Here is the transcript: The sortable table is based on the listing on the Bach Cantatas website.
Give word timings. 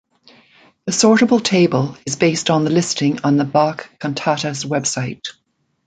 The 0.85 0.91
sortable 0.93 1.43
table 1.43 1.95
is 2.07 2.15
based 2.15 2.49
on 2.49 2.63
the 2.63 2.71
listing 2.71 3.19
on 3.23 3.37
the 3.37 3.43
Bach 3.45 3.87
Cantatas 3.99 4.65
website. 4.65 5.27